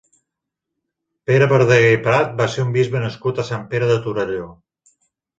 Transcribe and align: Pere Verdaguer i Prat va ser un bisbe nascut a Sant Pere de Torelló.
Pere 1.31 1.47
Verdaguer 1.51 1.91
i 1.97 1.99
Prat 2.07 2.31
va 2.39 2.47
ser 2.53 2.65
un 2.67 2.71
bisbe 2.77 3.01
nascut 3.03 3.41
a 3.43 3.45
Sant 3.51 3.67
Pere 3.75 3.91
de 3.91 3.99
Torelló. 4.07 4.49